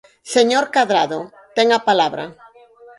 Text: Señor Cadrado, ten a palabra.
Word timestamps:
Señor 0.35 0.65
Cadrado, 0.75 1.19
ten 1.55 1.67
a 1.77 1.79
palabra. 1.89 2.23